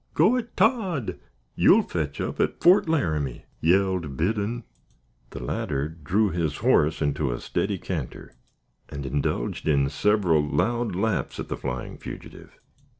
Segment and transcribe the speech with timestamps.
[0.15, 1.19] "Go it, Todd!
[1.53, 4.63] you'll fetch up at Fort Laramie," yelled Biddon.
[5.29, 8.33] The latter drew his horse into a steady canter,
[8.89, 12.57] and indulged in several loud laughs at the flying fugitive.